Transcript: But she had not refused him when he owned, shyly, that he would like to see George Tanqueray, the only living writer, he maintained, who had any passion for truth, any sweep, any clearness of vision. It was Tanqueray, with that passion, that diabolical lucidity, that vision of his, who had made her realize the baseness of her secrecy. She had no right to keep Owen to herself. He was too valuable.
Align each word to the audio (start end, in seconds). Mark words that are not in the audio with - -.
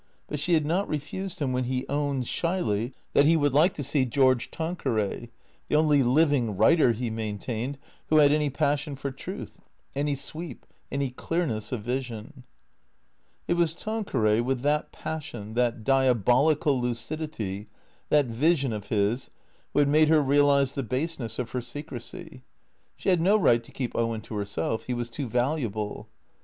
But 0.27 0.39
she 0.39 0.55
had 0.55 0.65
not 0.65 0.87
refused 0.89 1.37
him 1.37 1.53
when 1.53 1.65
he 1.65 1.85
owned, 1.87 2.25
shyly, 2.25 2.95
that 3.13 3.27
he 3.27 3.37
would 3.37 3.53
like 3.53 3.75
to 3.75 3.83
see 3.83 4.03
George 4.03 4.49
Tanqueray, 4.49 5.29
the 5.67 5.75
only 5.75 6.01
living 6.01 6.57
writer, 6.57 6.91
he 6.93 7.11
maintained, 7.11 7.77
who 8.07 8.17
had 8.17 8.31
any 8.31 8.49
passion 8.49 8.95
for 8.95 9.11
truth, 9.11 9.59
any 9.95 10.15
sweep, 10.15 10.65
any 10.91 11.11
clearness 11.11 11.71
of 11.71 11.83
vision. 11.83 12.45
It 13.47 13.53
was 13.53 13.75
Tanqueray, 13.75 14.39
with 14.41 14.61
that 14.61 14.91
passion, 14.91 15.53
that 15.53 15.83
diabolical 15.83 16.81
lucidity, 16.81 17.67
that 18.09 18.25
vision 18.25 18.73
of 18.73 18.87
his, 18.87 19.29
who 19.73 19.77
had 19.81 19.87
made 19.87 20.07
her 20.07 20.23
realize 20.23 20.73
the 20.73 20.81
baseness 20.81 21.37
of 21.37 21.51
her 21.51 21.61
secrecy. 21.61 22.41
She 22.97 23.09
had 23.09 23.21
no 23.21 23.37
right 23.37 23.63
to 23.63 23.71
keep 23.71 23.95
Owen 23.95 24.21
to 24.21 24.33
herself. 24.33 24.85
He 24.85 24.95
was 24.95 25.11
too 25.11 25.29
valuable. 25.29 26.09